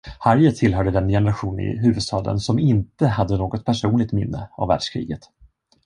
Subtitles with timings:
[0.21, 5.29] Harriet tillhörde den generation i huvudstaden som inte hade något personligt minne av världskriget.